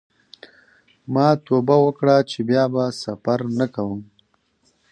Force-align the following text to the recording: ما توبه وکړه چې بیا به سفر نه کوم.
ما 1.13 1.27
توبه 1.45 1.75
وکړه 1.85 2.15
چې 2.29 2.39
بیا 2.49 2.63
به 2.73 2.83
سفر 3.03 3.39
نه 3.59 3.65
کوم. 3.75 4.01